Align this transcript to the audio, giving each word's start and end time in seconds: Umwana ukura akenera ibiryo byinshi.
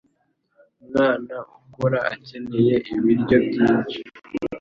Umwana 0.81 1.35
ukura 1.57 1.99
akenera 2.13 2.75
ibiryo 2.95 3.37
byinshi. 3.45 3.99